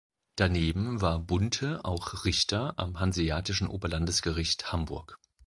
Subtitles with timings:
[0.35, 5.19] Daneben war Bunte auch Richter am Hanseatischen Oberlandesgericht Hamburg.